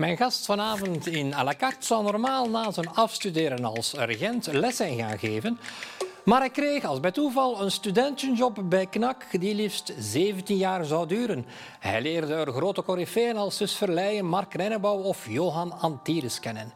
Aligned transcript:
Mijn 0.00 0.16
gast 0.16 0.44
vanavond 0.44 1.06
in 1.06 1.34
à 1.34 1.44
la 1.44 1.54
carte 1.54 1.86
zou 1.86 2.02
normaal 2.02 2.48
na 2.48 2.70
zijn 2.70 2.94
afstuderen 2.94 3.64
als 3.64 3.92
regent 3.92 4.46
lessen 4.52 4.96
gaan 4.96 5.18
geven. 5.18 5.58
Maar 6.24 6.40
hij 6.40 6.50
kreeg 6.50 6.84
als 6.84 7.00
bij 7.00 7.10
toeval 7.10 7.60
een 7.60 7.70
studentenjob 7.70 8.58
bij 8.64 8.86
KNAK 8.86 9.24
die 9.30 9.54
liefst 9.54 9.92
17 9.98 10.56
jaar 10.56 10.84
zou 10.84 11.06
duren. 11.06 11.46
Hij 11.78 12.02
leerde 12.02 12.34
er 12.34 12.52
grote 12.52 12.82
coryfeeën 12.82 13.36
als 13.36 13.56
Sus 13.56 13.80
Mark 14.22 14.54
Rennebouw 14.54 15.02
of 15.02 15.28
Johan 15.28 15.72
Antires 15.80 16.40
kennen. 16.40 16.72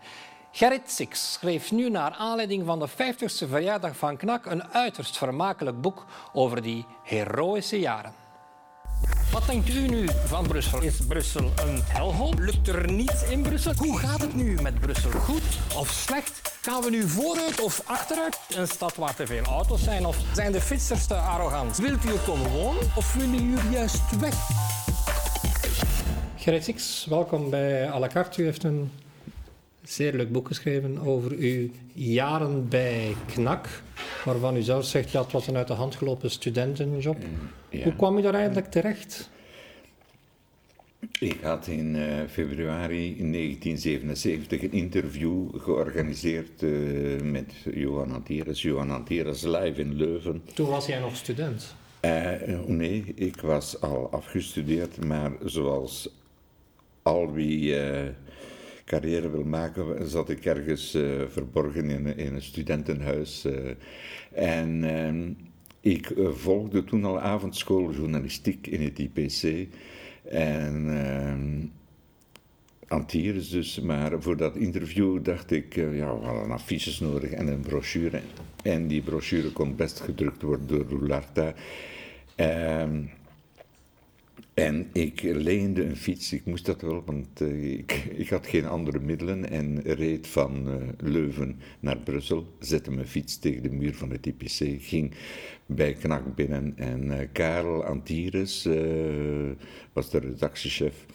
Gerrit 0.50 0.91
Six 0.91 1.32
schreef 1.32 1.72
nu 1.72 1.91
naar 1.91 2.12
aanleiding 2.12 2.66
van 2.66 2.79
de 2.79 2.88
50ste 2.88 3.48
verjaardag 3.48 3.96
van 3.96 4.16
KNAK 4.16 4.46
een 4.46 4.64
uiterst 4.72 5.18
vermakelijk 5.18 5.80
boek 5.80 6.06
over 6.32 6.62
die 6.62 6.86
heroïsche 7.02 7.79
jaren. 7.80 8.23
Wat 9.35 9.46
denkt 9.46 9.69
u 9.69 9.89
nu 9.89 10.07
van 10.25 10.46
Brussel? 10.46 10.82
Is 10.82 10.96
Brussel 11.09 11.45
een 11.45 11.80
helhol? 11.82 12.35
Lukt 12.39 12.69
er 12.69 12.93
niets 12.93 13.30
in 13.30 13.43
Brussel? 13.43 13.73
Hoe 13.77 13.99
gaat 13.99 14.21
het 14.21 14.35
nu 14.35 14.58
met 14.63 14.81
Brussel? 14.81 15.11
Goed 15.11 15.43
of 15.77 15.89
slecht? 15.89 16.58
Gaan 16.63 16.82
we 16.82 16.91
nu 16.91 17.03
vooruit 17.08 17.61
of 17.61 17.82
achteruit? 17.85 18.39
Een 18.57 18.67
stad 18.67 18.96
waar 18.96 19.14
te 19.14 19.27
veel 19.27 19.43
auto's 19.43 19.82
zijn? 19.82 20.07
Of 20.07 20.17
zijn 20.35 20.53
de 20.53 20.61
fietsers 20.61 21.07
te 21.07 21.14
arrogant? 21.14 21.77
Wilt 21.77 22.05
u 22.05 22.08
er 22.08 22.18
komen 22.27 22.50
wonen 22.50 22.82
of 22.96 23.14
willen 23.14 23.49
jullie 23.49 23.71
juist 23.71 24.21
weg? 24.21 24.35
Gerrit 26.36 26.64
Six, 26.64 27.07
welkom 27.08 27.50
bij 27.50 27.91
à 27.91 27.99
la 27.99 28.08
carte. 28.08 28.43
U 28.43 28.44
heeft 28.44 28.64
een 28.64 28.91
zeer 29.82 30.13
leuk 30.13 30.32
boek 30.32 30.46
geschreven 30.46 30.99
over 30.99 31.30
uw 31.30 31.71
jaren 31.93 32.69
bij 32.69 33.16
KNAK, 33.34 33.69
waarvan 34.25 34.56
u 34.56 34.62
zelf 34.62 34.84
zegt 34.84 35.12
dat 35.12 35.22
het 35.22 35.33
was 35.33 35.47
een 35.47 35.56
uit 35.56 35.66
de 35.66 35.72
hand 35.72 35.94
gelopen 35.94 36.30
studentenjob. 36.30 37.16
Ja. 37.69 37.83
Hoe 37.83 37.97
kwam 37.97 38.19
u 38.19 38.22
daar 38.22 38.34
eigenlijk 38.34 38.70
terecht? 38.70 39.33
Ik 41.20 41.41
had 41.42 41.67
in 41.67 41.97
eh, 41.97 42.28
februari 42.28 43.17
1977 43.17 44.62
een 44.62 44.72
interview 44.72 45.61
georganiseerd 45.61 46.62
eh, 46.62 46.70
met 47.22 47.52
Johan 47.74 48.12
Antires. 48.12 48.62
Johan 48.62 48.91
Antires 48.91 49.42
live 49.42 49.80
in 49.80 49.94
Leuven. 49.94 50.42
Toen 50.55 50.69
was 50.69 50.86
jij 50.86 51.00
nog 51.00 51.16
student. 51.16 51.75
Eh, 52.00 52.32
nee, 52.66 53.12
ik 53.14 53.41
was 53.41 53.80
al 53.80 54.10
afgestudeerd, 54.10 55.05
maar 55.05 55.32
zoals 55.44 56.08
al 57.02 57.32
wie 57.32 57.77
carrière 58.84 59.30
wil 59.30 59.44
maken, 59.44 60.08
zat 60.08 60.30
ik 60.30 60.44
ergens 60.44 60.91
verborgen 61.28 61.91
in, 61.91 62.16
in 62.16 62.34
een 62.34 62.42
studentenhuis. 62.42 63.47
en 64.32 64.84
ehm, 64.84 65.32
ik 65.80 66.12
volgde 66.32 66.84
toen 66.84 67.05
al 67.05 67.20
avondschool 67.20 67.92
journalistiek 67.92 68.66
in 68.66 68.82
het 68.82 68.98
IPC. 68.98 69.69
En 70.25 71.72
Antires 72.89 73.48
dus, 73.48 73.80
maar 73.80 74.22
voor 74.22 74.36
dat 74.36 74.56
interview 74.56 75.25
dacht 75.25 75.50
ik, 75.50 75.77
eh, 75.77 75.97
ja, 75.97 76.19
we 76.19 76.25
hadden 76.25 76.50
affiches 76.50 77.00
nodig 77.00 77.31
en 77.31 77.47
een 77.47 77.61
brochure. 77.61 78.20
En 78.62 78.86
die 78.86 79.03
brochure 79.03 79.53
kon 79.53 79.77
best 79.77 80.00
gedrukt 80.00 80.42
worden 80.42 80.66
door 80.66 80.86
Roularta. 80.89 81.55
Ehm, 82.34 83.03
en 84.55 84.91
ik 84.92 85.22
leende 85.22 85.84
een 85.84 85.97
fiets, 85.97 86.33
ik 86.33 86.44
moest 86.44 86.66
dat 86.66 86.80
wel, 86.80 87.02
want 87.05 87.41
eh, 87.41 87.72
ik, 87.72 87.92
ik 88.22 88.28
had 88.28 88.47
geen 88.47 88.66
andere 88.66 88.98
middelen 89.00 89.50
en 89.50 89.83
reed 89.83 90.27
van 90.27 90.69
eh, 90.69 90.74
Leuven 90.98 91.58
naar 91.80 91.98
Brussel, 91.98 92.47
zette 92.58 92.91
mijn 92.91 93.06
fiets 93.06 93.38
tegen 93.38 93.62
de 93.62 93.70
muur 93.70 93.94
van 93.94 94.10
het 94.10 94.27
IPC, 94.27 94.82
ging 94.82 95.14
bij 95.66 95.92
Knak 95.92 96.34
binnen 96.34 96.72
en 96.77 97.19
eh, 97.19 97.28
Karel 97.32 97.84
Antires 97.84 98.69
was 99.92 100.10
de 100.10 100.19
redactiechef, 100.19 101.06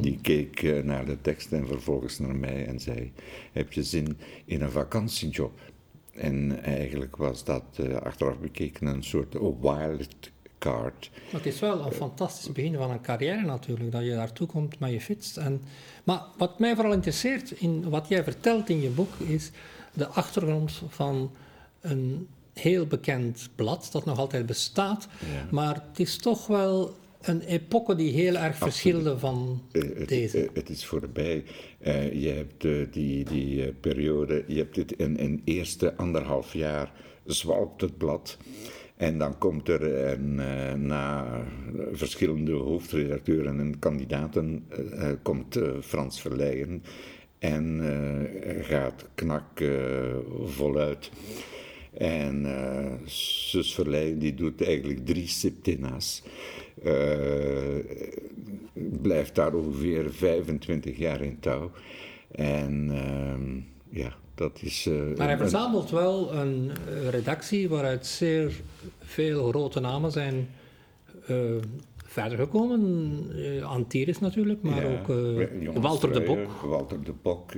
die 0.00 0.18
keek 0.22 0.84
naar 0.84 1.06
de 1.06 1.20
tekst 1.20 1.52
en 1.52 1.66
vervolgens 1.66 2.18
naar 2.18 2.36
mij 2.36 2.66
en 2.66 2.80
zei, 2.80 3.12
heb 3.52 3.72
je 3.72 3.82
zin 3.82 4.16
in 4.44 4.62
een 4.62 4.70
vakantiejob? 4.70 5.72
En 6.12 6.62
eigenlijk 6.62 7.16
was 7.16 7.44
dat 7.44 7.80
achteraf 8.02 8.38
bekeken 8.38 8.86
een 8.86 9.04
soort 9.04 9.32
wild 9.60 10.32
card. 10.64 11.10
Maar 11.32 11.40
het 11.42 11.52
is 11.54 11.60
wel 11.60 11.86
een 11.86 11.92
fantastisch 11.92 12.52
begin 12.52 12.74
van 12.76 12.90
een 12.90 13.00
carrière 13.00 13.44
natuurlijk, 13.44 13.92
dat 13.92 14.04
je 14.04 14.10
daartoe 14.10 14.46
komt 14.46 14.78
met 14.78 14.90
je 14.90 15.00
fiets. 15.00 15.36
En, 15.36 15.62
maar 16.04 16.22
wat 16.38 16.58
mij 16.58 16.74
vooral 16.74 16.92
interesseert 16.92 17.50
in 17.50 17.88
wat 17.90 18.08
jij 18.08 18.24
vertelt 18.24 18.68
in 18.68 18.80
je 18.80 18.88
boek, 18.88 19.12
is 19.26 19.50
de 19.92 20.06
achtergrond 20.06 20.82
van 20.88 21.30
een 21.80 22.28
heel 22.52 22.86
bekend 22.86 23.48
blad 23.54 23.88
dat 23.92 24.04
nog 24.04 24.18
altijd 24.18 24.46
bestaat. 24.46 25.08
Ja. 25.20 25.48
Maar 25.50 25.74
het 25.88 25.98
is 26.00 26.16
toch 26.16 26.46
wel 26.46 26.94
een 27.22 27.40
epoche 27.40 27.94
die 27.94 28.12
heel 28.12 28.34
erg 28.36 28.56
verschilde 28.56 29.18
van 29.18 29.62
Eh, 29.72 29.82
het, 29.82 30.08
deze. 30.08 30.38
eh, 30.44 30.48
het 30.54 30.68
is 30.68 30.84
voorbij. 30.86 31.44
Eh, 31.78 32.22
je 32.22 32.28
hebt 32.28 32.64
eh, 32.64 32.72
die, 32.90 33.24
die 33.24 33.62
eh, 33.64 33.72
periode, 33.80 34.44
je 34.46 34.56
hebt 34.58 34.76
het 34.76 34.92
in 34.92 35.16
een 35.18 35.42
eerste 35.44 35.96
anderhalf 35.96 36.52
jaar 36.52 36.92
zwalpt 37.26 37.80
het 37.80 37.98
blad. 37.98 38.36
En 38.96 39.18
dan 39.18 39.38
komt 39.38 39.68
er 39.68 40.10
een, 40.10 40.40
eh, 40.40 40.74
na 40.74 41.26
verschillende 41.92 42.52
hoofdredacteuren 42.52 43.60
en 43.60 43.78
kandidaten, 43.78 44.64
eh, 44.68 45.10
eh, 45.10 45.16
komt 45.22 45.58
Frans 45.82 46.20
Verleijen 46.20 46.82
en 47.38 47.82
gaat 48.62 49.06
knak 49.14 49.64
voluit. 50.44 51.10
En 51.92 52.46
eh 52.46 52.92
zus 53.04 53.74
Verleijen 53.74 54.18
die 54.18 54.34
doet 54.34 54.62
eigenlijk 54.62 55.06
drie 55.06 55.26
septina's. 55.26 56.22
Eh, 56.82 57.78
blijft 58.74 59.34
daar 59.34 59.54
ongeveer 59.54 60.12
25 60.12 60.96
jaar 60.96 61.20
in 61.20 61.40
touw. 61.40 61.70
En 62.30 62.90
ehm, 62.90 63.73
ja, 63.94 64.14
dat 64.34 64.58
is... 64.62 64.86
eh, 64.86 64.94
Maar 64.94 65.16
hij 65.26 65.32
een- 65.32 65.38
verzamelt 65.38 65.90
wel 65.90 66.32
een 66.34 66.70
eh, 66.88 67.08
redactie 67.08 67.68
waaruit 67.68 68.06
zeer 68.06 68.60
veel 68.98 69.48
grote 69.48 69.80
namen 69.80 70.12
zijn 70.12 70.48
eh, 71.26 71.36
verder 72.04 72.38
gekomen. 72.38 72.80
Eh 73.36 73.62
Antiris 73.70 74.18
natuurlijk, 74.18 74.62
maar 74.62 74.86
ja, 74.86 74.98
ook 74.98 75.06
Walter 75.82 76.12
de 76.12 76.20
Bok. 76.20 76.50
Walter 76.62 77.04
de 77.04 77.12
Bok, 77.22 77.52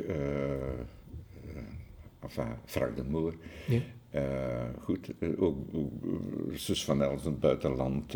enfin, 2.20 2.44
Frank 2.64 2.96
de 2.96 3.04
Moor. 3.04 3.34
Ja. 3.66 3.80
Goed, 4.82 5.10
ook, 5.38 5.56
ook, 5.72 5.86
Sus 6.54 6.84
van 6.84 7.02
Elsen, 7.02 7.38
buitenland. 7.38 8.14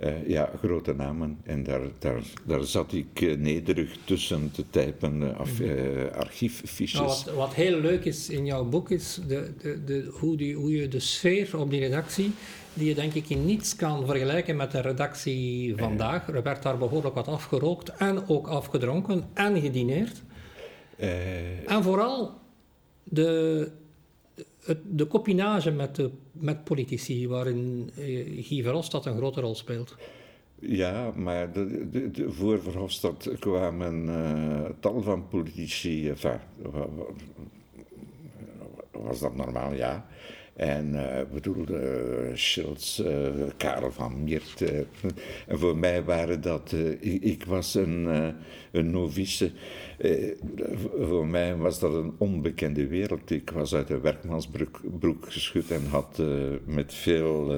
Eh, 0.00 0.08
eh, 0.08 0.28
ja, 0.28 0.50
grote 0.62 0.94
namen. 0.94 1.38
En 1.44 1.62
daar, 1.62 1.80
daar, 1.98 2.22
daar 2.46 2.64
zat 2.64 2.92
ik 2.92 3.20
eh, 3.20 3.36
nederig 3.36 3.96
tussen 4.04 4.50
te 4.50 4.64
typen 4.70 5.20
uh, 5.22 5.38
af, 5.38 5.60
eh, 5.60 6.12
archieffiches. 6.12 6.92
Nou, 6.92 7.06
wat, 7.06 7.32
wat 7.34 7.54
heel 7.54 7.80
leuk 7.80 8.04
is 8.04 8.30
in 8.30 8.46
jouw 8.46 8.64
boek 8.64 8.90
is 8.90 9.20
de, 9.28 9.50
de, 9.62 9.84
de, 9.84 10.08
hoe, 10.20 10.36
die, 10.36 10.54
hoe 10.54 10.70
je 10.72 10.88
de 10.88 11.00
sfeer 11.00 11.58
op 11.58 11.70
die 11.70 11.80
redactie, 11.80 12.32
die 12.74 12.88
je 12.88 12.94
denk 12.94 13.14
ik 13.14 13.28
in 13.28 13.44
niets 13.44 13.76
kan 13.76 14.06
vergelijken 14.06 14.56
met 14.56 14.70
de 14.70 14.80
redactie 14.80 15.76
vandaag. 15.76 16.28
Er 16.28 16.42
werd 16.42 16.62
daar 16.62 16.78
behoorlijk 16.78 17.14
wat 17.14 17.28
afgerookt 17.28 17.88
en 17.96 18.28
ook 18.28 18.46
afgedronken 18.46 19.24
en 19.34 19.60
gedineerd. 19.60 20.22
Eh, 20.96 21.70
En 21.70 21.82
vooral 21.82 22.32
de, 23.04 23.70
de 24.90 25.06
copinage 25.06 25.70
met, 25.70 25.96
de, 25.96 26.10
met 26.32 26.64
politici, 26.64 27.28
waarin 27.28 27.90
eh, 27.96 28.44
Guy 28.46 28.62
Verhofstadt 28.62 29.06
een 29.06 29.16
grote 29.16 29.40
rol 29.40 29.54
speelt. 29.54 29.96
Ja, 30.60 31.12
maar 31.16 31.52
de, 31.52 31.88
de, 31.90 32.30
voor 32.30 32.62
Verhofstadt 32.62 33.38
kwamen 33.38 34.08
eh, 34.08 34.70
tal 34.80 35.02
van 35.02 35.28
politici. 35.28 36.08
Enfin, 36.08 36.38
wa- 36.62 36.86
was 38.90 39.20
dat 39.20 39.36
normaal? 39.36 39.72
Ja. 39.72 40.06
En 40.56 41.10
eh, 41.12 41.20
ik 41.20 41.30
bedoel, 41.32 41.66
eh, 41.66 42.34
Schultz, 42.34 42.98
eh, 43.00 43.28
Karel 43.56 43.92
van 43.92 44.24
Miert. 44.24 44.60
eh, 44.62 44.78
en 45.46 45.58
voor 45.58 45.76
mij 45.76 46.04
waren 46.04 46.40
dat. 46.40 46.72
eh, 46.72 46.90
ik, 46.90 47.22
ik 47.22 47.44
was 47.44 47.74
een, 47.74 48.06
eh, 48.08 48.28
een 48.72 48.90
novice. 48.90 49.50
Eh, 49.98 50.30
voor- 51.00 51.26
mij 51.26 51.56
was 51.56 51.78
dat 51.78 51.94
een 51.94 52.14
onbekende 52.18 52.86
wereld. 52.86 53.30
Ik 53.30 53.50
was 53.50 53.74
uit 53.74 53.86
de 53.88 54.00
werkmansbroek 54.00 54.80
broek 54.98 55.32
geschud 55.32 55.70
en 55.70 55.86
had 55.90 56.18
eh, 56.18 56.26
met 56.64 56.94
veel. 56.94 57.54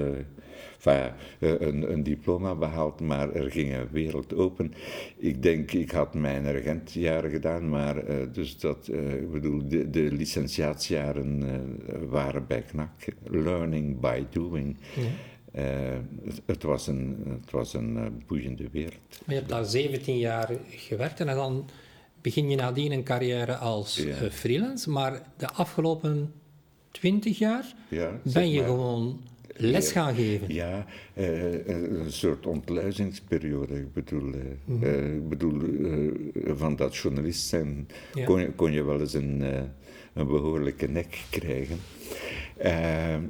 Enfin, 0.84 1.12
eh, 1.38 1.60
een, 1.68 1.92
een 1.92 2.02
diploma 2.02 2.54
behaald, 2.54 3.00
maar 3.00 3.32
er 3.34 3.50
ging 3.50 3.74
een 3.74 3.88
wereld 3.90 4.34
open. 4.34 4.72
Ik 5.16 5.42
denk, 5.42 5.72
ik 5.72 5.90
had 5.90 6.14
mijn 6.14 6.52
regentjaren 6.52 7.30
gedaan, 7.30 7.68
maar 7.68 7.96
eh, 7.96 8.16
dus 8.32 8.58
dat, 8.58 8.88
eh, 8.88 9.12
ik 9.14 9.30
bedoel, 9.30 9.68
de, 9.68 9.90
de 9.90 10.00
licentiaatsjaren 10.12 11.42
eh, 11.42 11.94
waren 12.08 12.46
bij 12.46 12.62
KNAK. 12.62 13.04
Learning 13.24 14.00
by 14.00 14.24
doing. 14.30 14.76
Het, 15.52 16.42
het 16.46 16.62
was 16.62 16.86
een, 16.86 17.16
het 17.42 17.50
was 17.50 17.74
een 17.74 18.22
boeiende 18.26 18.68
wereld. 18.72 18.94
Maar 19.24 19.34
je 19.34 19.40
hebt 19.40 19.48
daar 19.48 19.64
17 19.64 20.18
jaar 20.18 20.50
gewerkt 20.68 21.20
en 21.20 21.26
dan 21.26 21.68
begin 22.20 22.50
je 22.50 22.56
nadien 22.56 22.92
een 22.92 23.02
carrière 23.04 23.56
als 23.56 23.96
Ja. 23.96 24.30
freelance. 24.30 24.90
Maar 24.90 25.22
de 25.36 25.48
afgelopen 25.48 26.32
20 26.90 27.38
jaar 27.38 27.74
Ja, 27.88 28.10
ben 28.22 28.50
je 28.50 28.58
maar. 28.58 28.68
gewoon 28.68 29.20
les 29.58 29.92
gaan 29.92 30.14
geven. 30.14 30.54
Ja, 30.54 30.86
eh, 31.14 31.66
een 31.66 32.12
soort 32.12 32.46
ontluizingsperiode. 32.46 33.74
Ik 33.74 33.92
bedoel, 33.92 34.32
eh, 34.32 34.82
eh, 34.82 35.14
ik 35.14 35.28
bedoel 35.28 35.60
eh, 35.62 36.52
van 36.54 36.76
dat 36.76 36.96
journalist 36.96 37.46
zijn, 37.46 37.88
kon, 38.24 38.40
je, 38.40 38.52
kon 38.52 38.72
je 38.72 38.82
wel 38.82 39.00
eens 39.00 39.14
een, 39.14 39.40
een 40.12 40.26
behoorlijke 40.26 40.88
nek 40.88 41.24
krijgen. 41.30 41.78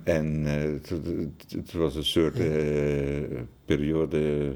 en 0.05 0.45
het, 0.45 0.89
het, 1.49 1.73
was 1.73 1.95
een 1.97 2.05
soort 2.05 2.39
periode 3.65 4.55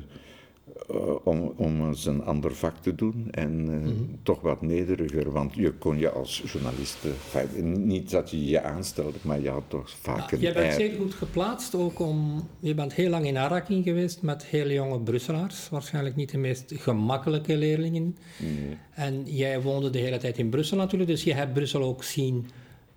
om, 1.24 1.52
om 1.56 1.86
eens 1.86 2.06
een 2.06 2.24
ander 2.24 2.54
vak 2.54 2.76
te 2.76 2.94
doen 2.94 3.28
en 3.30 3.60
uh, 3.60 3.66
mm-hmm. 3.66 4.18
toch 4.22 4.40
wat 4.40 4.62
nederiger, 4.62 5.32
want 5.32 5.54
je 5.54 5.72
kon 5.72 5.98
je 5.98 6.10
als 6.10 6.42
journalist, 6.46 6.98
uh, 7.04 7.62
niet 7.62 8.10
dat 8.10 8.30
je 8.30 8.44
je 8.44 8.62
aanstelde, 8.62 9.18
maar 9.22 9.40
je 9.40 9.48
had 9.50 9.62
toch 9.68 9.90
vaak 9.90 10.30
ja, 10.30 10.36
een 10.36 10.42
Jij 10.42 10.52
bent 10.52 10.72
zeer 10.72 10.94
goed 10.98 11.14
geplaatst, 11.14 11.74
ook 11.74 11.98
om, 11.98 12.48
je 12.58 12.74
bent 12.74 12.94
heel 12.94 13.10
lang 13.10 13.26
in 13.26 13.38
aanraking 13.38 13.84
geweest 13.84 14.22
met 14.22 14.44
hele 14.44 14.72
jonge 14.72 15.00
Brusselaars, 15.00 15.68
waarschijnlijk 15.68 16.16
niet 16.16 16.30
de 16.30 16.38
meest 16.38 16.72
gemakkelijke 16.76 17.56
leerlingen. 17.56 18.16
Nee. 18.38 18.76
En 18.90 19.22
jij 19.24 19.62
woonde 19.62 19.90
de 19.90 19.98
hele 19.98 20.18
tijd 20.18 20.38
in 20.38 20.48
Brussel 20.48 20.76
natuurlijk, 20.76 21.10
dus 21.10 21.24
je 21.24 21.34
hebt 21.34 21.52
Brussel 21.52 21.82
ook 21.82 22.04
zien 22.04 22.46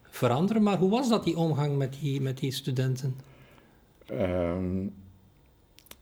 veranderen, 0.03 0.63
maar 0.63 0.77
hoe 0.77 0.89
was 0.89 1.09
dat, 1.09 1.23
die 1.23 1.38
omgang 1.38 1.77
met 1.77 1.97
die, 2.01 2.21
met 2.21 2.38
die 2.38 2.51
studenten? 2.51 3.15
Um, 4.12 4.94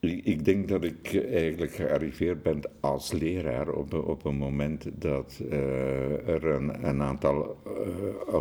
ik 0.03 0.45
denk 0.45 0.67
dat 0.67 0.83
ik 0.83 1.25
eigenlijk 1.31 1.71
gearriveerd 1.71 2.43
ben 2.43 2.61
als 2.79 3.11
leraar 3.11 3.69
op, 3.69 3.93
op 3.93 4.25
een 4.25 4.37
moment 4.37 4.85
dat 4.93 5.41
uh, 5.49 6.27
er 6.27 6.45
een, 6.45 6.87
een 6.87 7.01
aantal 7.01 7.57
uh, 7.67 8.33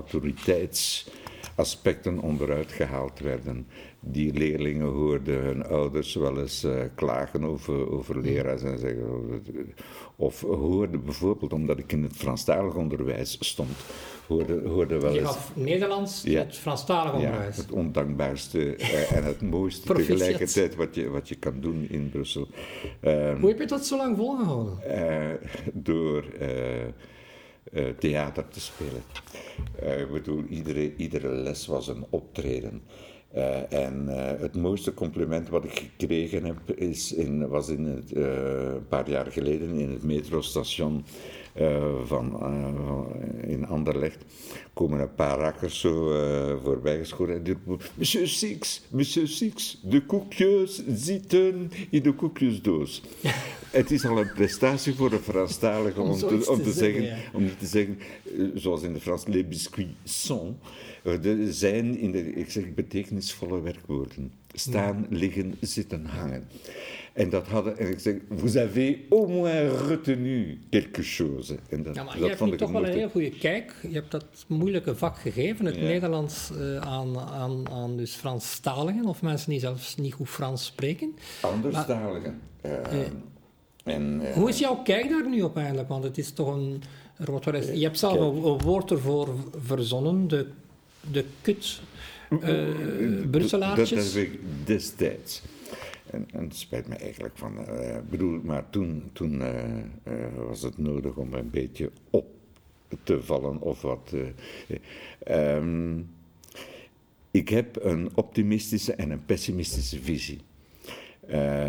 autoriteitsaspecten 1.62 2.18
onderuit 2.18 2.72
gehaald 2.72 3.18
werden. 3.18 3.66
Die 4.00 4.32
leerlingen 4.32 4.86
hoorden 4.86 5.42
hun 5.42 5.66
ouders 5.66 6.14
wel 6.14 6.40
eens 6.40 6.64
uh, 6.64 6.80
klagen 6.94 7.44
over, 7.44 7.90
over 7.90 8.20
leraars 8.20 8.62
en 8.62 8.78
zeggen. 8.78 9.42
Of 10.16 10.40
hoorden 10.40 11.04
bijvoorbeeld, 11.04 11.52
omdat 11.52 11.78
ik 11.78 11.92
in 11.92 12.02
het 12.02 12.16
Franstalig 12.16 12.74
onderwijs 12.74 13.36
stond, 13.40 13.70
hoorde, 14.26 14.68
hoorde 14.68 15.00
wel 15.00 15.14
Je 15.14 15.24
gaf 15.24 15.52
Nederlands 15.54 16.22
ja, 16.22 16.38
het 16.38 16.56
Franstalig 16.56 17.12
onderwijs. 17.12 17.56
Ja, 17.56 17.62
het 17.62 17.72
ondankbaarste 17.72 18.76
uh, 18.76 19.12
en 19.16 19.24
het 19.24 19.42
mooiste 19.42 19.94
tegelijkertijd 19.94 20.74
wat 20.74 20.94
je, 20.94 21.08
wat 21.08 21.28
je 21.28 21.34
kan 21.34 21.60
doen 21.60 21.86
in 21.88 22.10
Brussel. 22.10 22.46
Um, 23.02 23.40
Hoe 23.40 23.48
heb 23.48 23.58
je 23.58 23.66
dat 23.66 23.86
zo 23.86 23.96
lang 23.96 24.16
volgehouden? 24.16 24.78
Uh, 24.86 25.48
door 25.72 26.24
uh, 27.72 27.88
theater 27.98 28.48
te 28.48 28.60
spelen. 28.60 29.02
ik 30.00 30.12
bedoel, 30.12 30.44
iedere, 30.44 30.96
iedere 30.96 31.28
les 31.28 31.66
was 31.66 31.88
een 31.88 32.04
optreden. 32.10 32.82
Uh, 33.34 33.72
en 33.72 34.06
het 34.40 34.56
mooiste 34.56 34.94
compliment 34.94 35.48
wat 35.48 35.64
ik 35.64 35.90
gekregen 35.96 36.44
heb 36.44 36.70
is 36.74 37.12
in, 37.12 37.48
was 37.48 37.68
in 37.68 37.84
het, 37.84 38.16
een 38.16 38.86
paar 38.88 39.10
jaar 39.10 39.26
geleden 39.26 39.78
in 39.78 39.90
het 39.90 40.02
metrostation 40.02 41.04
van, 42.04 42.42
in 43.46 43.66
Anderlecht. 43.66 44.24
komen 44.72 45.00
een 45.00 45.14
paar 45.14 45.38
rakkers 45.38 45.80
zo 45.80 45.92
voorbij 46.62 46.98
geschoren 46.98 47.44
en 47.44 47.80
Monsieur 47.94 48.28
Six, 48.28 48.82
Monsieur 48.90 49.28
Six, 49.28 49.80
de 49.82 50.06
koekjes 50.06 50.82
zitten 50.86 51.70
in 51.90 52.02
de 52.02 52.12
koekjesdoos. 52.12 53.02
het 53.72 53.90
is 53.90 54.06
al 54.06 54.18
een 54.18 54.32
prestatie 54.32 54.94
voor 54.94 55.12
een 55.12 55.18
Franstalige 55.18 56.00
om, 56.00 56.10
om, 56.10 56.18
te, 56.18 56.50
om 56.50 56.62
te, 56.62 56.72
zeggen, 56.72 57.16
om 57.32 57.42
niet 57.42 57.58
te 57.58 57.66
zeggen, 57.66 57.98
zoals 58.54 58.82
in 58.82 58.92
de 58.92 59.00
Frans, 59.00 59.26
les 59.26 59.48
biscuits 59.48 60.26
sont. 60.26 60.56
Er 61.02 61.52
zijn 61.52 61.98
in 61.98 62.12
de, 62.12 62.32
ik 62.32 62.50
zeg, 62.50 62.74
betekenisvolle 62.74 63.60
werkwoorden. 63.60 64.32
Staan, 64.52 65.06
liggen, 65.10 65.54
zitten, 65.60 66.04
hangen. 66.04 66.46
En 67.12 67.30
dat 67.30 67.46
hadden, 67.46 67.78
en 67.78 67.90
ik 67.90 67.98
zeg, 67.98 68.14
vous 68.28 68.56
avez 68.56 68.96
au 69.10 69.28
moins 69.28 69.80
retenu 69.88 70.58
quelque 70.70 71.02
chose. 71.02 71.58
En 71.68 71.82
dat, 71.82 71.94
ja, 71.94 72.02
maar 72.02 72.12
dat 72.12 72.22
je 72.22 72.28
hebt 72.28 72.50
nu 72.50 72.56
toch 72.56 72.70
wel 72.70 72.86
een 72.86 72.92
heel 72.92 73.08
goede 73.08 73.30
kijk. 73.30 73.74
Je 73.82 73.94
hebt 73.94 74.10
dat 74.10 74.24
moeilijke 74.46 74.96
vak 74.96 75.18
gegeven, 75.18 75.64
het 75.64 75.80
Nederlands, 75.80 76.50
uh, 76.58 76.76
aan, 76.76 77.18
aan, 77.18 77.68
aan 77.70 77.96
dus 77.96 78.14
Franstaligen, 78.14 79.04
of 79.04 79.22
mensen 79.22 79.50
die 79.50 79.60
zelfs 79.60 79.96
niet 79.96 80.14
goed 80.14 80.28
Frans 80.28 80.64
spreken. 80.64 81.14
Anderstaligen. 81.40 82.40
Uh, 82.66 82.72
uh, 82.72 83.06
en, 83.82 84.32
hoe 84.34 84.48
is 84.48 84.58
jouw 84.58 84.82
kijk 84.82 85.08
daar 85.08 85.28
nu 85.28 85.42
op 85.42 85.56
eigenlijk? 85.56 85.88
Want 85.88 86.04
het 86.04 86.18
is 86.18 86.30
toch 86.30 86.54
een... 86.54 86.82
Er 87.16 87.76
je 87.76 87.84
hebt 87.84 87.98
zelf 87.98 88.14
een, 88.14 88.44
een 88.44 88.58
woord 88.58 88.90
ervoor 88.90 89.28
verzonnen, 89.64 90.28
de 90.28 90.46
de 91.10 91.24
kut 91.40 91.80
uh, 92.30 93.30
Brusselaartjes? 93.30 93.90
Dat, 93.90 93.98
dat 93.98 94.12
heb 94.12 94.22
ik 94.22 94.40
destijds. 94.64 95.42
En, 96.06 96.28
en 96.32 96.44
het 96.44 96.56
spijt 96.56 96.88
me 96.88 96.94
eigenlijk 96.94 97.36
van. 97.36 97.58
Uh, 97.58 97.96
bedoel, 98.10 98.40
maar 98.42 98.70
toen, 98.70 99.10
toen 99.12 99.40
uh, 99.40 99.54
was 100.46 100.62
het 100.62 100.78
nodig 100.78 101.16
om 101.16 101.34
een 101.34 101.50
beetje 101.50 101.90
op 102.10 102.26
te 103.02 103.22
vallen 103.22 103.60
of 103.60 103.82
wat. 103.82 104.14
Um, 105.28 106.10
ik 107.30 107.48
heb 107.48 107.84
een 107.84 108.10
optimistische 108.14 108.94
en 108.94 109.10
een 109.10 109.24
pessimistische 109.26 110.02
visie. 110.02 110.40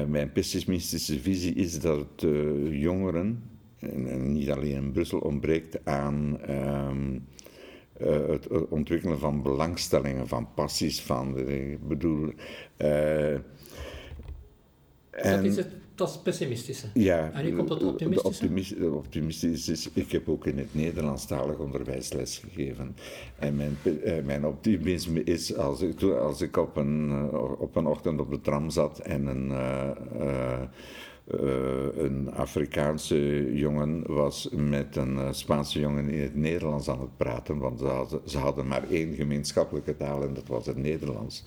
Mijn 0.08 0.32
pessimistische 0.32 1.20
visie 1.20 1.54
is 1.54 1.80
dat 1.80 2.26
jongeren, 2.70 3.44
en, 3.80 4.08
en, 4.08 4.32
niet 4.32 4.52
alleen 4.52 4.76
in 4.76 4.92
Brussel, 4.92 5.20
ontbreekt 5.20 5.86
aan. 5.86 6.40
Um, 6.50 7.28
uh, 8.02 8.28
het 8.28 8.68
ontwikkelen 8.68 9.20
van 9.20 9.42
belangstellingen, 9.42 10.28
van 10.28 10.54
passies, 10.54 11.02
van, 11.02 11.38
ik 11.50 11.88
bedoel... 11.88 12.34
En, 12.78 13.44
dat 15.12 15.44
is 15.44 15.56
het 15.56 15.83
dat 15.96 16.10
is 16.10 16.20
pessimistische. 16.24 16.88
Ja. 16.94 17.32
En 17.32 17.46
nu 17.46 17.56
komt 17.56 17.70
het 17.70 17.84
optimistische? 17.84 18.80
De 18.80 18.92
optimistische 18.92 19.72
is, 19.72 19.90
ik 19.94 20.12
heb 20.12 20.30
ook 20.30 20.46
in 20.46 20.58
het 20.58 20.76
Nederlandstalig 20.76 21.58
onderwijs 21.58 22.14
lesgegeven. 22.14 22.96
En 23.40 23.56
mijn, 23.56 23.78
uh, 23.84 24.24
mijn 24.24 24.46
optimisme 24.46 25.24
is, 25.24 25.56
als 25.56 25.82
ik, 25.82 26.02
als 26.02 26.42
ik 26.42 26.58
op, 26.58 26.76
een, 26.76 27.30
op 27.58 27.76
een 27.76 27.86
ochtend 27.86 28.20
op 28.20 28.30
de 28.30 28.42
tram 28.42 28.70
zat 28.70 29.00
en 29.00 29.26
een 29.26 29.52
uh, 31.26 31.96
een 31.96 32.34
Afrikaanse 32.34 33.50
jongen 33.54 34.04
was 34.14 34.50
met 34.52 34.96
een 34.96 35.16
uh, 35.16 35.28
Spaanse 35.32 35.80
jongen 35.80 36.10
in 36.10 36.22
het 36.22 36.36
Nederlands 36.36 36.90
aan 36.90 37.00
het 37.00 37.18
praten, 37.18 37.58
want 37.58 37.80
ze 37.80 37.86
hadden, 37.86 38.22
ze 38.26 38.38
hadden 38.38 38.68
maar 38.68 38.84
één 38.90 39.14
gemeenschappelijke 39.14 39.98
taal 39.98 40.24
en 40.24 40.34
dat 40.34 40.48
was 40.48 40.66
het 40.66 40.78
Nederlands. 40.78 41.44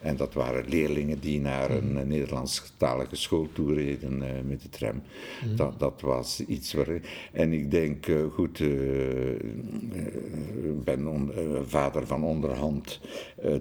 En 0.00 0.16
dat 0.16 0.34
waren 0.34 0.68
leerlingen 0.68 1.20
die 1.20 1.40
naar 1.40 1.70
een 1.70 1.92
mm. 1.92 2.08
Nederlandstalige 2.08 3.16
school 3.16 3.48
toe 3.52 3.74
reden 3.74 4.22
uh, 4.22 4.28
met 4.48 4.62
de 4.62 4.68
tram. 4.68 5.02
Mm. 5.44 5.56
Dat, 5.56 5.78
dat 5.78 6.00
was 6.00 6.40
iets 6.46 6.72
waar. 6.72 7.00
En 7.32 7.52
ik 7.52 7.70
denk, 7.70 8.06
uh, 8.06 8.24
goed, 8.32 8.58
uh, 8.58 9.30
ik 10.64 10.84
ben 10.84 11.06
on, 11.06 11.32
vader 11.66 12.06
van 12.06 12.24
onderhand 12.24 13.00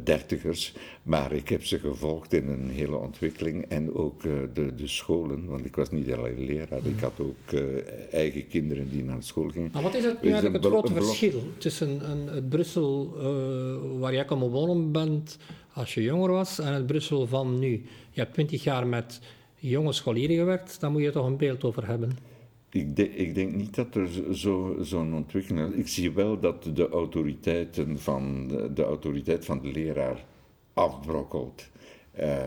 dertigers, 0.03 0.73
maar 1.03 1.31
ik 1.31 1.49
heb 1.49 1.63
ze 1.63 1.79
gevolgd 1.79 2.33
in 2.33 2.47
een 2.47 2.69
hele 2.69 2.95
ontwikkeling 2.97 3.65
en 3.65 3.95
ook 3.95 4.21
de, 4.53 4.75
de 4.75 4.87
scholen, 4.87 5.45
want 5.45 5.65
ik 5.65 5.75
was 5.75 5.91
niet 5.91 6.11
alleen 6.11 6.45
leraar, 6.45 6.81
mm. 6.83 6.89
ik 6.89 6.99
had 6.99 7.19
ook 7.19 7.59
eigen 8.11 8.47
kinderen 8.47 8.89
die 8.89 9.03
naar 9.03 9.23
school 9.23 9.49
gingen. 9.49 9.69
Maar 9.73 9.81
wat 9.81 9.95
is 9.95 10.03
het, 10.03 10.21
nu 10.21 10.29
eigenlijk 10.29 10.63
het 10.63 10.73
grote 10.73 10.93
verschil 10.93 11.41
tussen 11.57 12.11
een, 12.11 12.27
het 12.27 12.49
Brussel 12.49 13.13
waar 13.99 14.13
jij 14.13 14.25
kan 14.25 14.39
wonen 14.39 14.91
bent? 14.91 15.37
Als 15.75 15.93
je 15.93 16.01
jonger 16.01 16.31
was 16.31 16.59
en 16.59 16.73
het 16.73 16.85
Brussel 16.85 17.27
van 17.27 17.59
nu. 17.59 17.85
Je 18.11 18.19
hebt 18.19 18.33
twintig 18.33 18.63
jaar 18.63 18.87
met 18.87 19.19
jonge 19.55 19.93
scholieren 19.93 20.35
gewerkt, 20.35 20.79
dan 20.79 20.91
moet 20.91 21.01
je 21.01 21.11
toch 21.11 21.25
een 21.25 21.37
beeld 21.37 21.63
over 21.63 21.87
hebben. 21.87 22.17
Ik, 22.69 22.97
ik 22.97 23.35
denk 23.35 23.55
niet 23.55 23.75
dat 23.75 23.95
er 23.95 24.07
zo'n 24.31 24.85
zo 24.85 24.99
ontwikkeling 24.99 25.73
is. 25.73 25.79
Ik 25.79 25.87
zie 25.87 26.11
wel 26.11 26.39
dat 26.39 26.69
de, 26.73 26.89
autoriteiten 26.89 27.99
van, 27.99 28.47
de, 28.73 28.83
autoriteit 28.83 29.45
van 29.45 29.61
de 29.61 29.67
leraar 29.67 30.25
afbrokkelt. 30.73 31.69
Uh, 32.19 32.37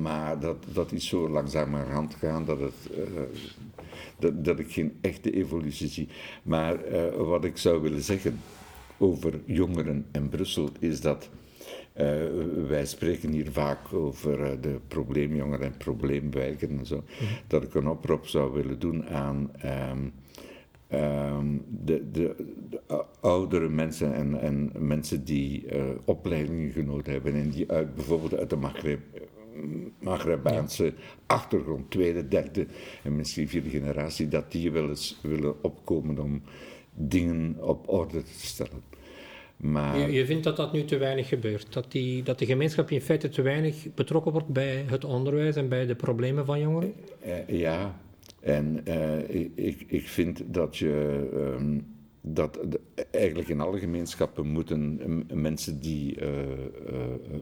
maar 0.00 0.40
dat, 0.40 0.56
dat 0.72 0.92
is 0.92 1.08
zo 1.08 1.28
langzamerhand 1.28 2.14
gaan 2.14 2.44
dat, 2.44 2.60
het, 2.60 2.90
uh, 2.98 3.20
dat, 4.18 4.44
dat 4.44 4.58
ik 4.58 4.72
geen 4.72 4.98
echte 5.00 5.30
evolutie 5.30 5.88
zie. 5.88 6.08
Maar 6.42 6.88
uh, 6.88 7.14
wat 7.14 7.44
ik 7.44 7.56
zou 7.56 7.82
willen 7.82 8.02
zeggen 8.02 8.40
over 8.98 9.40
jongeren 9.44 10.06
en 10.10 10.28
Brussel 10.28 10.68
is 10.78 11.00
dat 11.00 11.28
wij 12.68 12.86
spreken 12.86 13.32
hier 13.32 13.52
vaak 13.52 13.92
over 13.92 14.40
uh, 14.40 14.50
de 14.60 14.80
probleemjongeren 14.88 15.66
en 15.66 15.76
probleemwijken 15.76 16.78
en 16.78 16.86
zo. 16.86 17.04
Dat 17.46 17.62
ik 17.62 17.74
een 17.74 17.88
oproep 17.88 18.26
zou 18.26 18.52
willen 18.52 18.78
doen 18.78 19.08
aan 19.08 19.50
um, 19.64 20.12
um, 20.98 21.64
de, 21.84 22.10
de, 22.10 22.34
de, 22.68 23.04
oudere 23.20 23.68
mensen 23.68 24.14
en, 24.14 24.40
en 24.40 24.70
mensen 24.78 25.24
die 25.24 25.74
uh, 25.74 25.82
opleidingen 26.04 26.70
genoten 26.70 27.12
hebben 27.12 27.34
en 27.34 27.50
die 27.50 27.70
uit, 27.70 27.94
bijvoorbeeld 27.94 28.34
uit 28.34 28.50
de 28.50 28.56
Maghreb, 28.56 29.00
Maghrebaanse 29.98 30.84
ja. 30.84 30.92
achtergrond, 31.26 31.90
tweede, 31.90 32.28
derde 32.28 32.66
en 33.02 33.16
misschien 33.16 33.48
vierde 33.48 33.68
generatie, 33.68 34.28
dat 34.28 34.52
die 34.52 34.70
wel 34.70 34.88
eens 34.88 35.20
willen 35.22 35.64
opkomen 35.64 36.18
om 36.18 36.42
dingen 36.94 37.56
op 37.60 37.88
orde 37.88 38.22
te 38.22 38.46
stellen. 38.46 38.82
Maar... 39.60 39.98
Je, 39.98 40.12
je, 40.12 40.26
vindt 40.26 40.44
dat 40.44 40.56
dat 40.56 40.72
nu 40.72 40.84
te 40.84 40.98
weinig 40.98 41.28
gebeurt? 41.28 41.72
Dat, 41.72 41.92
die, 41.92 42.22
dat 42.22 42.38
de 42.38 42.46
gemeenschap 42.46 42.90
in 42.90 43.00
feite 43.00 43.28
te 43.28 43.42
weinig 43.42 43.86
betrokken 43.94 44.32
wordt 44.32 44.48
bij 44.48 44.84
het 44.86 45.04
onderwijs 45.04 45.56
en 45.56 45.68
bij 45.68 45.86
de 45.86 45.94
problemen 45.94 46.44
van 46.44 46.60
jongeren? 46.60 46.92
Eh, 47.20 47.48
ja, 47.48 48.00
En 48.40 48.82
ik, 49.54 49.84
ik 49.86 50.08
vind 50.08 50.42
dat 50.46 50.76
je. 50.76 51.28
Ehm, 51.32 51.78
dat 52.20 52.58
eigenlijk 53.10 53.48
in 53.48 53.60
alle 53.60 53.78
gemeenschappen 53.78 54.46
moeten 54.46 55.00
mensen 55.32 55.80
die 55.80 56.20
uh, 56.20 56.28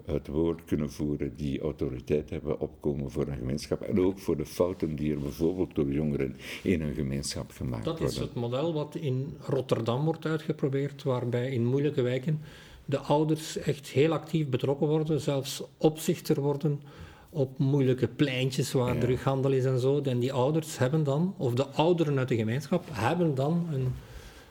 het 0.04 0.26
woord 0.26 0.64
kunnen 0.64 0.90
voeren, 0.90 1.32
die 1.36 1.60
autoriteit 1.60 2.30
hebben, 2.30 2.60
opkomen 2.60 3.10
voor 3.10 3.26
een 3.26 3.36
gemeenschap. 3.36 3.80
En 3.80 4.00
ook 4.00 4.18
voor 4.18 4.36
de 4.36 4.46
fouten 4.46 4.96
die 4.96 5.12
er 5.12 5.18
bijvoorbeeld 5.20 5.74
door 5.74 5.92
jongeren 5.92 6.36
in 6.62 6.80
een 6.80 6.94
gemeenschap 6.94 7.50
gemaakt 7.50 7.84
worden. 7.84 8.02
Dat 8.02 8.12
is 8.12 8.18
het 8.18 8.34
model 8.34 8.72
wat 8.72 8.94
in 8.94 9.36
Rotterdam 9.40 10.04
wordt 10.04 10.26
uitgeprobeerd, 10.26 11.02
waarbij 11.02 11.50
in 11.50 11.64
moeilijke 11.64 12.02
wijken 12.02 12.40
de 12.88 12.98
ouders 12.98 13.56
echt 13.56 13.88
heel 13.88 14.12
actief 14.12 14.48
betrokken 14.48 14.86
worden, 14.86 15.20
zelfs 15.20 15.62
opzichter 15.76 16.40
worden 16.40 16.80
op 17.30 17.58
moeilijke 17.58 18.08
pleintjes 18.08 18.72
waar 18.72 18.94
ja. 18.94 19.00
drughandel 19.00 19.52
is 19.52 19.64
en 19.64 19.78
zo. 19.78 20.00
En 20.00 20.18
die 20.18 20.32
ouders 20.32 20.78
hebben 20.78 21.04
dan, 21.04 21.34
of 21.36 21.54
de 21.54 21.66
ouderen 21.66 22.18
uit 22.18 22.28
de 22.28 22.36
gemeenschap, 22.36 22.84
hebben 22.90 23.34
dan 23.34 23.66
een 23.72 23.92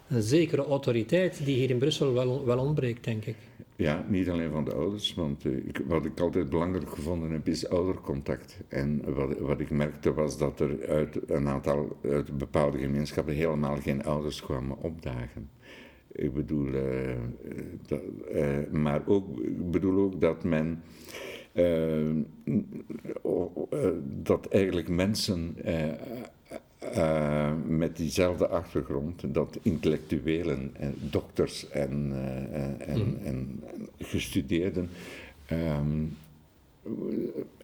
een 0.09 0.21
zekere 0.21 0.65
autoriteit 0.65 1.45
die 1.45 1.55
hier 1.55 1.69
in 1.69 1.77
Brussel 1.77 2.13
wel, 2.13 2.45
wel 2.45 2.59
ontbreekt, 2.59 3.03
denk 3.03 3.25
ik. 3.25 3.35
Ja, 3.75 4.05
niet 4.07 4.29
alleen 4.29 4.51
van 4.51 4.65
de 4.65 4.73
ouders, 4.73 5.13
want 5.13 5.45
uh, 5.45 5.57
ik, 5.57 5.81
wat 5.87 6.05
ik 6.05 6.19
altijd 6.19 6.49
belangrijk 6.49 6.89
gevonden 6.89 7.31
heb, 7.31 7.47
is 7.47 7.69
oudercontact. 7.69 8.59
En 8.67 9.13
wat, 9.13 9.39
wat 9.39 9.59
ik 9.59 9.69
merkte 9.69 10.13
was 10.13 10.37
dat 10.37 10.59
er 10.59 10.87
uit 10.87 11.29
een 11.29 11.47
aantal, 11.47 11.97
uit 12.03 12.37
bepaalde 12.37 12.77
gemeenschappen 12.77 13.33
helemaal 13.33 13.77
geen 13.77 14.03
ouders 14.03 14.41
kwamen 14.41 14.77
opdagen. 14.81 15.49
Ik 16.11 16.33
bedoel, 16.33 16.67
uh, 16.67 16.81
dat, 17.87 18.01
uh, 18.33 18.57
maar 18.71 19.01
ook, 19.07 19.39
ik 19.39 19.71
bedoel 19.71 20.03
ook 20.03 20.21
dat 20.21 20.43
men. 20.43 20.83
dat 24.23 24.47
eigenlijk 24.47 24.89
mensen 24.89 25.55
uh, 26.95 27.51
met 27.67 27.97
diezelfde 27.97 28.47
achtergrond, 28.47 29.23
dat 29.33 29.57
intellectuelen, 29.61 30.71
en 30.79 30.95
dokters 30.99 31.69
en, 31.69 32.11
uh, 32.11 32.89
en, 32.89 32.97
mm. 32.97 33.17
en, 33.23 33.63
gestudeerden 33.99 34.89
um, 35.51 36.17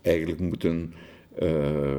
eigenlijk 0.02 0.40
moeten 0.40 0.94
uh, 1.42 1.98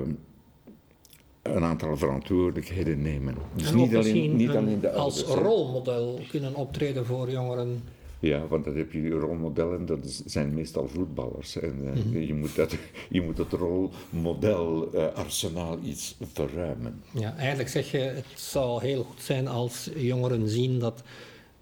een 1.43 1.63
aantal 1.63 1.97
verantwoordelijkheden 1.97 3.03
nemen. 3.03 3.35
Dus 3.55 3.73
niet 3.73 3.95
alleen, 3.95 4.37
niet 4.37 4.51
alleen 4.51 4.81
de 4.81 4.93
ouders, 4.93 5.25
als 5.27 5.37
rolmodel 5.39 6.21
kunnen 6.31 6.55
optreden 6.55 7.07
voor 7.07 7.31
jongeren 7.31 7.83
ja, 8.19 8.47
want 8.47 8.65
dan 8.65 8.77
heb 8.77 8.93
je 8.93 9.11
rolmodellen, 9.11 9.87
dat 9.87 10.23
zijn 10.27 10.55
meestal 10.55 10.89
voetballers. 10.89 11.61
En 11.61 11.79
uh, 11.83 11.91
mm 11.91 12.03
-hmm. 12.13 12.21
je, 12.21 12.35
moet 12.35 12.57
dat, 12.57 12.77
je 13.09 13.23
moet 13.23 13.37
dat 13.37 13.53
rolmodelarsenaal 13.53 15.79
uh, 15.79 15.89
iets 15.89 16.17
verruimen. 16.33 17.03
Ja, 17.11 17.37
eigenlijk 17.37 17.69
zeg 17.69 17.91
je, 17.91 17.99
het 17.99 18.25
zou 18.35 18.83
heel 18.83 19.03
goed 19.03 19.23
zijn 19.23 19.49
als 19.49 19.91
jongeren 19.97 20.49
zien 20.49 20.79
dat 20.79 21.03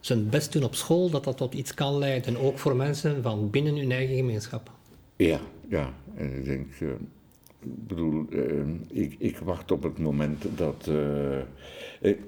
ze 0.01 0.15
hun 0.15 0.29
best 0.29 0.53
doen 0.53 0.65
op 0.65 0.75
school, 0.75 1.11
dat 1.11 1.25
dat 1.25 1.37
tot 1.37 1.55
iets 1.55 1.75
kan 1.75 1.99
leiden, 1.99 2.37
ook 2.37 2.59
voor 2.59 2.77
mensen 2.77 3.23
van 3.23 3.51
binnen 3.51 3.77
hun 3.77 3.93
eigen 3.93 4.17
gemeenschap. 4.17 4.71
Ja, 5.17 5.41
ja. 5.69 5.93
En 6.15 6.37
ik 6.37 6.45
denk, 6.45 6.81
uh, 6.81 6.91
bedoel, 7.61 8.27
ik, 8.89 9.15
ik, 9.19 9.39
wacht 9.39 9.71
op 9.71 9.83
het 9.83 9.99
moment 9.99 10.45
dat. 10.57 10.91
ik, 12.01 12.19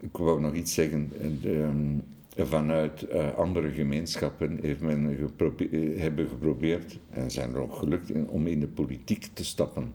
ik 0.00 0.16
wou 0.16 0.40
nog 0.40 0.54
iets 0.54 0.74
zeggen. 0.74 1.12
Ehm, 1.44 1.98
vanuit 2.36 3.06
uh, 3.12 3.34
andere 3.34 3.70
gemeenschappen 3.70 4.58
heeft 4.62 4.80
men 4.80 5.16
geprobeerd, 5.16 5.72
eh, 5.72 6.00
hebben 6.00 6.28
geprobeerd, 6.28 6.98
en 7.10 7.30
zijn 7.30 7.54
er 7.54 7.60
ook 7.60 7.74
gelukt, 7.74 8.10
in, 8.10 8.28
om 8.28 8.46
in 8.46 8.60
de 8.60 8.66
politiek 8.66 9.26
te 9.32 9.44
stappen. 9.44 9.94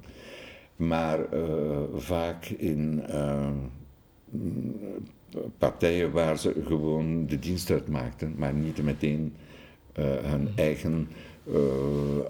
Maar 0.76 1.34
uh, 1.34 1.80
vaak 1.96 2.46
in 2.46 3.04
uh, 3.10 3.50
partijen 5.58 6.12
waar 6.12 6.38
ze 6.38 6.56
gewoon 6.66 7.28
de 7.28 7.40
dienst 7.40 7.72
uitmaakten, 7.72 8.34
maar 8.38 8.54
niet 8.54 8.84
meteen 8.84 9.34
hun 10.22 10.50
eigen 10.56 11.08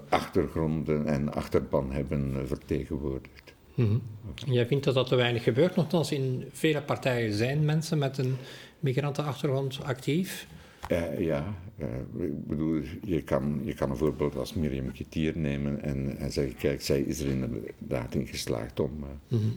achtergronden 0.08 1.06
en 1.06 1.32
achterban 1.32 1.92
hebben 1.92 2.46
vertegenwoordigd. 2.46 3.49
Mm 3.80 3.88
-hmm. 3.88 4.52
Jij 4.52 4.66
vindt 4.66 4.84
dat 4.84 4.94
dat 4.94 5.06
te 5.06 5.14
weinig 5.14 5.42
gebeurt, 5.42 5.76
nogthans 5.76 6.12
in 6.12 6.44
vele 6.52 6.82
partijen 6.82 7.32
zijn 7.32 7.64
mensen 7.64 7.98
met 7.98 8.18
een 8.18 8.36
migrantenachtergrond 8.80 9.80
actief? 9.84 10.46
Uh, 10.90 11.20
ja, 11.20 11.54
uh, 11.78 11.86
ik 12.26 12.46
bedoel, 12.46 12.82
je 13.04 13.22
kan, 13.22 13.60
je 13.64 13.74
kan 13.74 13.90
een 13.90 13.96
voorbeeld 13.96 14.36
als 14.36 14.54
Miriam 14.54 14.92
Ketier 14.92 15.38
nemen 15.38 15.82
en, 15.82 16.16
en 16.16 16.32
zeggen, 16.32 16.56
kijk, 16.56 16.82
zij 16.82 17.00
is 17.00 17.20
er 17.20 17.28
inderdaad 17.28 18.14
in 18.14 18.26
geslaagd 18.26 18.80
om, 18.80 18.90
uh, 19.02 19.38
mm 19.38 19.54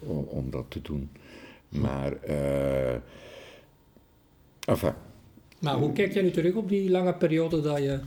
-hmm. 0.00 0.16
om, 0.28 0.50
dat 0.50 0.64
te 0.68 0.82
doen. 0.82 1.10
Maar, 1.68 2.12
enfin. 4.64 4.92
Maar 5.58 5.74
hoe 5.74 5.92
kijk 5.92 6.12
jij 6.12 6.22
nu 6.22 6.30
terug 6.30 6.54
op 6.54 6.68
die 6.68 6.90
lange 6.90 7.14
periode 7.14 7.60
dat 7.60 7.78
je 7.78 8.00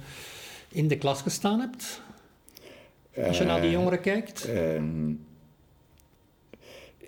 in 0.70 0.88
de 0.88 0.98
klas 0.98 1.22
gestaan 1.22 1.60
hebt? 1.60 2.02
Als 3.24 3.38
je 3.38 3.44
naar 3.44 3.62
die 3.62 3.72
jongeren 3.72 4.02
kijkt? 4.02 4.46
Ehm, 4.46 5.14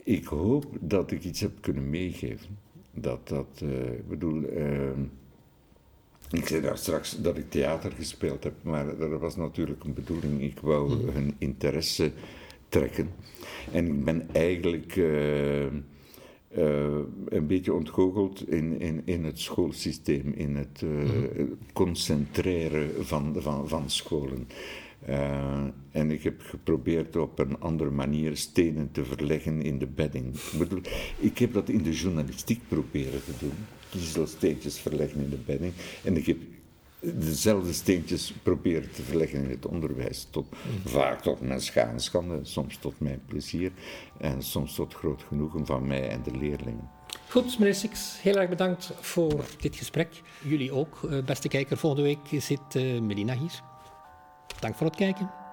ik 0.08 0.26
hoop 0.26 0.66
dat 0.80 1.12
ik 1.12 1.24
iets 1.24 1.40
heb 1.40 1.52
kunnen 1.62 1.90
meegeven 1.90 2.58
dat, 2.94 3.28
dat 3.28 3.62
uh, 3.64 3.94
ik 3.94 4.08
bedoel, 4.08 4.44
uh, 4.44 4.90
ik 6.32 6.48
zei 6.48 6.62
daar 6.62 6.78
straks 6.78 7.22
dat 7.22 7.38
ik 7.38 7.50
theater 7.50 7.92
gespeeld 7.92 8.44
heb, 8.44 8.54
maar 8.62 8.98
dat 8.98 9.20
was 9.20 9.36
natuurlijk 9.36 9.84
een 9.84 9.94
bedoeling. 9.94 10.42
Ik 10.42 10.60
wou 10.60 10.90
mm. 10.90 11.10
hun 11.10 11.36
interesse 11.38 12.12
trekken. 12.70 13.10
En 13.72 13.86
ik 13.86 14.04
ben 14.04 14.28
eigenlijk 14.32 14.96
uh, 14.96 15.66
een 17.26 17.48
beetje 17.48 17.74
ontgoocheld 17.74 18.50
in, 18.50 18.80
in, 18.80 19.02
in 19.06 19.26
het 19.26 19.40
schoolsysteem, 19.40 20.34
in 20.36 20.56
het 20.56 20.82
mm. 20.82 21.58
concentreren 21.74 23.06
van, 23.06 23.36
van, 23.38 23.68
van 23.70 23.90
scholen. 23.90 24.48
Uh, 25.10 25.64
en 25.92 26.12
ik 26.12 26.24
heb 26.24 26.42
geprobeerd 26.42 27.16
op 27.16 27.40
een 27.40 27.60
andere 27.60 27.90
manier 27.90 28.38
stenen 28.38 28.92
te 28.92 29.06
verleggen 29.06 29.62
in 29.62 29.78
de 29.78 29.88
bedding. 29.88 30.36
Ik, 30.36 30.60
bedoel, 30.60 30.82
ik 31.20 31.38
heb 31.38 31.54
dat 31.54 31.70
in 31.70 31.84
de 31.84 31.92
journalistiek 31.92 32.62
proberen 32.68 33.24
te 33.24 33.32
doen. 33.40 33.54
Kiezelsteentjes 33.90 34.80
verleggen 34.80 35.22
in 35.22 35.30
de 35.30 35.40
bedding. 35.46 35.74
En 36.04 36.18
ik 36.18 36.26
heb 36.26 36.38
dezelfde 37.00 37.74
steentjes 37.74 38.34
proberen 38.44 38.92
te 38.92 39.04
verleggen 39.04 39.44
in 39.44 39.50
het 39.50 39.66
onderwijs. 39.66 40.28
Tot, 40.30 40.46
Vaak 40.86 41.22
tot 41.22 41.42
mijn 41.42 41.62
schaanschande, 41.62 42.40
soms 42.42 42.78
tot 42.78 43.00
mijn 43.00 43.22
plezier. 43.26 43.72
En 44.18 44.42
soms 44.42 44.76
tot 44.76 44.94
groot 44.94 45.24
genoegen 45.28 45.66
van 45.66 45.88
mij 45.88 46.10
en 46.10 46.24
de 46.24 46.38
leerlingen. 46.38 46.90
Goed, 47.30 47.60
meneer 47.60 47.76
Six, 47.76 48.22
heel 48.22 48.36
erg 48.36 48.50
bedankt 48.50 48.92
voor 49.00 49.46
dit 49.60 49.76
gesprek. 49.76 50.22
Jullie 50.44 50.72
ook, 50.72 51.04
eh, 51.10 51.24
beste 51.24 51.48
kijker. 51.48 51.78
Volgende 51.78 52.06
week 52.06 52.42
zit 52.42 52.76
uh, 52.76 53.02
Melina 53.02 53.38
hier. 53.38 53.62
Dank 54.60 54.76
voor 54.76 54.88
het 54.88 54.96
kijken. 54.96 55.47